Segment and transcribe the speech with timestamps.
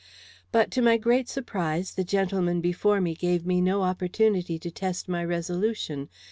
[0.51, 5.07] But, to my great surprise, the gentleman before me gave me no opportunity to test
[5.07, 6.09] my resolution.